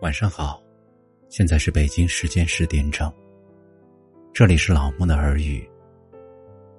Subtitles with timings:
[0.00, 0.62] 晚上好，
[1.28, 3.12] 现在是北京时间十点整。
[4.32, 5.70] 这里是老木的耳语，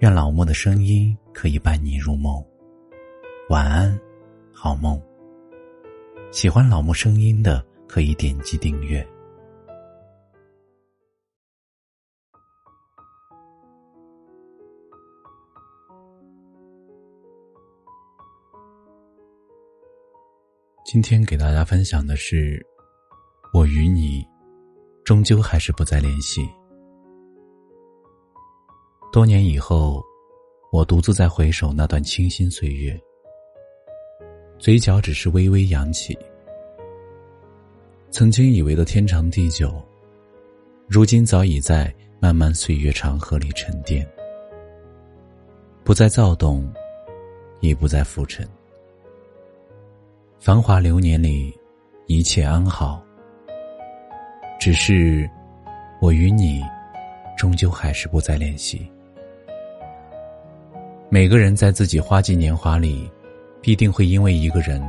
[0.00, 2.44] 愿老木的声音可以伴你入梦。
[3.50, 3.96] 晚安，
[4.52, 5.00] 好梦。
[6.32, 9.06] 喜欢老木声音的可以点击订阅。
[20.84, 22.73] 今天给大家分享的是。
[23.54, 24.26] 我与你，
[25.04, 26.44] 终究还是不再联系。
[29.12, 30.02] 多年以后，
[30.72, 33.00] 我独自在回首那段清新岁月，
[34.58, 36.18] 嘴角只是微微扬起。
[38.10, 39.80] 曾经以为的天长地久，
[40.88, 44.04] 如今早已在漫漫岁月长河里沉淀，
[45.84, 46.68] 不再躁动，
[47.60, 48.44] 亦不再浮沉。
[50.40, 51.56] 繁华流年里，
[52.08, 53.03] 一切安好。
[54.58, 55.28] 只是，
[56.00, 56.64] 我与你，
[57.36, 58.90] 终究还是不再联系。
[61.10, 63.10] 每个人在自己花季年华里，
[63.60, 64.82] 必定会因为一个人，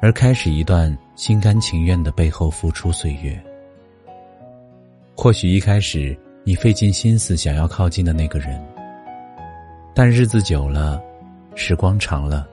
[0.00, 3.40] 而开始一段心甘情愿的背后付出岁月。
[5.14, 8.60] 或许一开始你费尽心思想要靠近的那个人，
[9.94, 11.00] 但日子久了，
[11.54, 12.48] 时光长了，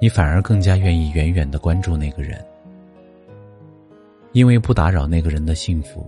[0.00, 2.44] 你反而更加愿意远远的关注那个人。
[4.32, 6.06] 因为不打扰那个人的幸福，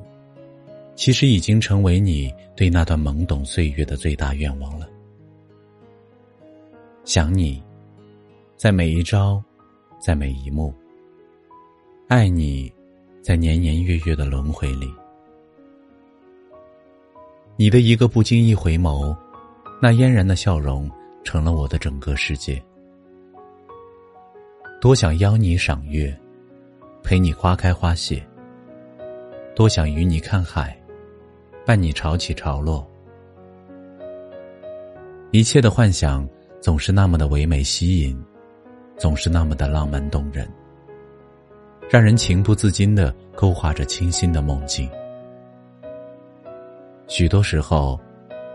[0.95, 4.89] 其实已经成为你对那段懵懂岁月的最大愿望了。
[7.05, 7.63] 想你，
[8.57, 9.43] 在每一朝，
[10.01, 10.73] 在每一幕；
[12.09, 12.73] 爱你，
[13.21, 14.91] 在年年月月的轮回里。
[17.57, 19.15] 你的一个不经意回眸，
[19.83, 20.91] 那嫣然的笑容，
[21.25, 22.61] 成了我的整个世界。
[24.81, 26.19] 多想邀你赏月。
[27.05, 28.27] 陪你花开花谢，
[29.55, 30.75] 多想与你看海，
[31.67, 32.85] 伴你潮起潮落。
[35.31, 36.27] 一切的幻想
[36.63, 38.19] 总是那么的唯美吸引，
[38.97, 40.49] 总是那么的浪漫动人，
[41.91, 44.89] 让人情不自禁的勾画着清新的梦境。
[47.07, 48.01] 许多时候，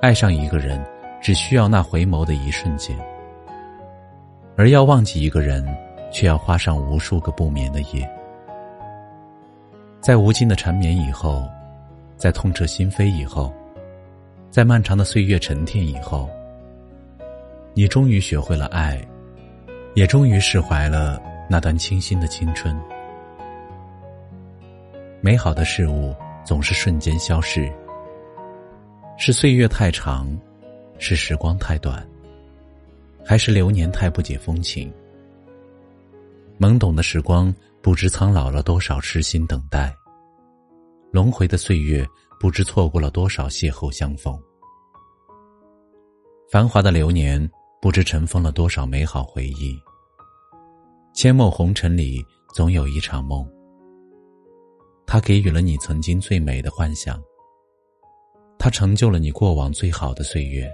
[0.02, 0.84] 爱上一个人
[1.22, 2.98] 只需要那回眸的一瞬间，
[4.58, 5.64] 而要忘记一个人，
[6.12, 8.10] 却要花上无数个不眠的夜。
[10.02, 11.48] 在无尽的缠绵以后，
[12.16, 13.54] 在痛彻心扉以后，
[14.50, 16.30] 在漫长的岁月沉淀以后，
[17.74, 19.00] 你终于学会了爱，
[19.96, 22.74] 也终于释怀了那段清新的青春。
[25.20, 26.16] 美好的事物
[26.46, 27.70] 总是瞬间消逝，
[29.18, 30.30] 是岁月太长，
[30.98, 32.08] 是时光太短，
[33.26, 34.90] 还是流年太不解风情？
[36.60, 37.54] 懵懂的时光。
[37.82, 39.96] 不知苍老了多少痴心等待，
[41.14, 42.06] 轮回的岁月
[42.38, 44.38] 不知错过了多少邂逅相逢，
[46.52, 47.50] 繁华的流年
[47.82, 49.80] 不知尘封了多少美好回忆。
[51.16, 52.22] 阡陌红尘里
[52.54, 53.50] 总有一场梦，
[55.08, 57.18] 它给予了你曾经最美的幻想，
[58.58, 60.70] 它成就了你过往最好的岁月，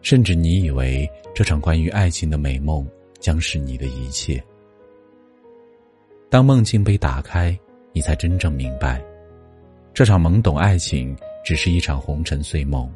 [0.00, 2.88] 甚至你以为这场关于爱情的美梦
[3.20, 4.42] 将是你的一切。
[6.28, 7.56] 当梦境被打开，
[7.92, 9.00] 你才真正明白，
[9.94, 12.90] 这场懵懂爱情只是一场红尘碎梦。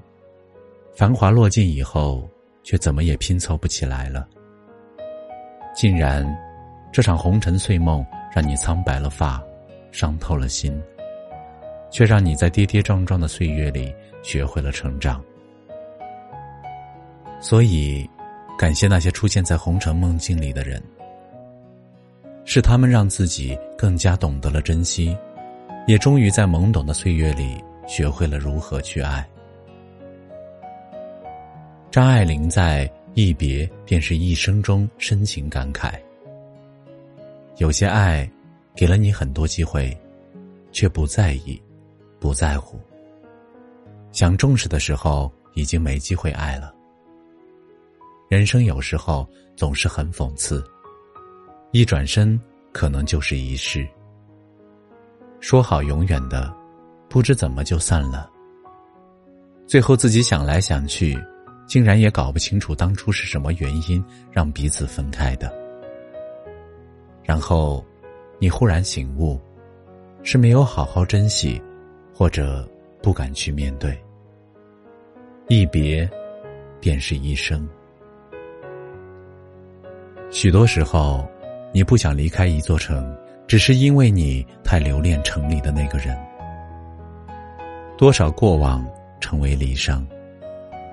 [0.94, 2.28] 繁华落尽以后，
[2.62, 4.28] 却怎么也拼凑不起来了。
[5.74, 6.24] 竟然，
[6.92, 9.42] 这场红尘碎梦让你苍白了发，
[9.90, 10.80] 伤透了心，
[11.90, 13.92] 却让你在跌跌撞撞的岁月里
[14.22, 15.20] 学会了成长。
[17.40, 18.08] 所以，
[18.56, 20.82] 感谢那些出现在红尘梦境里的人。
[22.46, 25.16] 是他们让自己更加懂得了珍惜，
[25.86, 27.56] 也终于在懵懂的岁月里
[27.86, 29.26] 学会了如何去爱。
[31.90, 35.94] 张爱玲在《一别便是一生》中深情感慨：
[37.56, 38.28] 有些爱，
[38.74, 39.96] 给了你很多机会，
[40.70, 41.60] 却不在意，
[42.20, 42.78] 不在乎。
[44.12, 46.74] 想重视的时候，已经没机会爱了。
[48.28, 50.64] 人生有时候总是很讽刺。
[51.72, 52.40] 一转身，
[52.72, 53.86] 可能就是一世。
[55.40, 56.54] 说好永远的，
[57.08, 58.30] 不知怎么就散了。
[59.66, 61.18] 最后自己想来想去，
[61.66, 65.52] 竟然也搞不清楚当初是什么原因让彼此分开的。
[67.22, 67.84] 然后，
[68.38, 69.40] 你忽然醒悟，
[70.22, 71.60] 是没有好好珍惜，
[72.14, 72.68] 或者
[73.02, 73.98] 不敢去面对。
[75.48, 76.08] 一别，
[76.80, 77.68] 便是一生。
[80.34, 81.24] 许多时候。
[81.76, 83.04] 你不想离开一座城，
[83.48, 86.16] 只是因为你太留恋城里的那个人。
[87.98, 88.86] 多少过往
[89.18, 90.00] 成为离殇，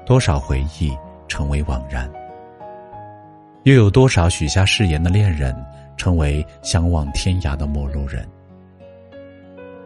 [0.08, 0.92] 多少回忆
[1.28, 2.12] 成为惘然，
[3.62, 5.56] 又有多少许下誓言的恋人
[5.98, 8.28] 成为相望天涯的陌路人？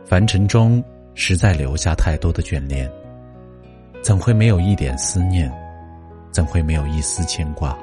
[0.05, 0.81] 凡尘中
[1.13, 2.89] 实在留下太多的眷恋，
[4.01, 5.51] 怎会没有一点思念？
[6.31, 7.77] 怎会没有一丝牵挂？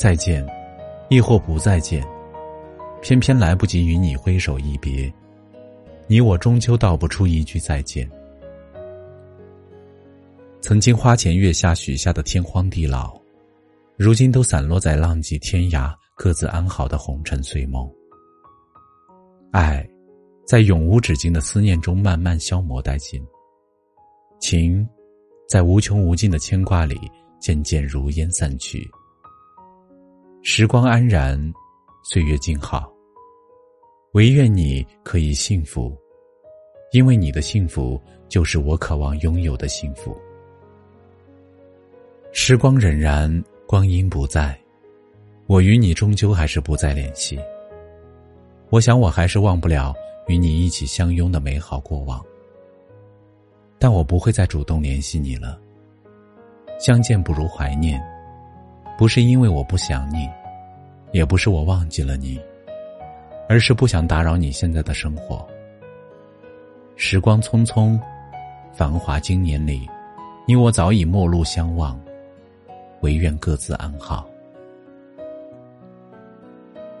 [0.00, 0.42] 再见，
[1.10, 2.02] 亦或不再见，
[3.02, 5.12] 偏偏来不及与你挥手一别。
[6.06, 8.10] 你我终究道不出一句再见。
[10.62, 13.12] 曾经花前月下许下的天荒地老，
[13.98, 17.86] 如今都散落在浪迹天涯、各自安好的红尘碎梦。
[19.50, 19.86] 爱，
[20.46, 23.22] 在永无止境的思念中慢慢消磨殆尽；
[24.40, 24.88] 情，
[25.46, 26.98] 在无穷无尽的牵挂里
[27.38, 28.90] 渐渐如烟散去。
[30.52, 31.40] 时光安然，
[32.02, 32.92] 岁月静好。
[34.14, 35.96] 唯愿你可以幸福，
[36.90, 40.12] 因为你的幸福就是我渴望拥有的幸福。
[42.32, 44.58] 时光荏苒，光阴不在，
[45.46, 47.38] 我与你终究还是不再联系。
[48.70, 49.94] 我想我还是忘不了
[50.26, 52.20] 与你一起相拥的美好过往，
[53.78, 55.60] 但我不会再主动联系你了。
[56.80, 58.02] 相见不如怀念，
[58.98, 60.28] 不是因为我不想你，
[61.12, 62.40] 也不是我忘记了你。
[63.48, 65.44] 而是不想打扰你现在的生活。
[66.94, 67.98] 时光匆匆，
[68.72, 69.88] 繁华经年里，
[70.46, 72.00] 你我早已陌路相望，
[73.00, 74.30] 唯愿各自安好。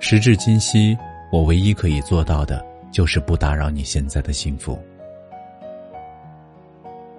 [0.00, 0.98] 时至今夕，
[1.30, 4.76] 我唯一可以做到的，就是不打扰你现在的幸福。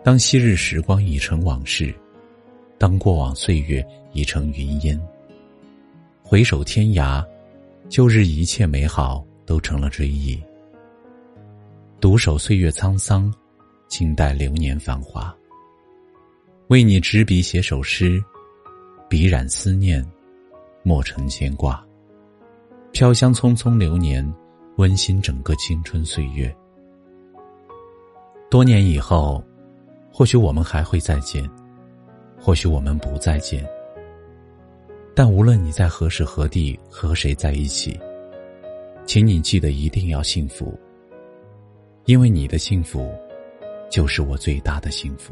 [0.04, 1.96] 当昔日时光已成往事，
[2.78, 5.00] 当过往岁月已成云烟，
[6.31, 7.22] 回首天涯。
[7.89, 10.42] 旧日一切美好都成了追忆，
[12.00, 13.30] 独守岁月沧桑，
[13.89, 15.36] 静待流年繁华。
[16.68, 18.24] 为你执笔写首诗，
[19.10, 20.10] 笔染思念，
[20.83, 21.86] 墨成牵挂。
[22.94, 24.25] 飘香匆匆流年，
[24.78, 26.56] 温馨整个青春岁月。
[28.50, 29.44] 多年以后，
[30.10, 31.45] 或许我们还会再见，
[32.39, 33.69] 或许我们不再见。
[35.23, 37.95] 但无论你在何时何地和谁在一起，
[39.06, 40.75] 请你记得一定要幸福，
[42.06, 43.07] 因为你的幸福，
[43.88, 45.31] 就是我最大的幸福。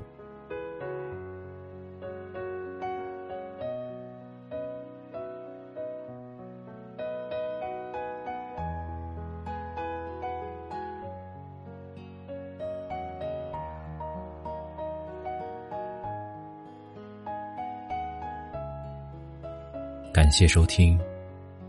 [20.19, 21.00] 感谢收听，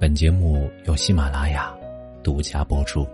[0.00, 1.72] 本节目由喜马拉雅
[2.20, 3.06] 独家播出。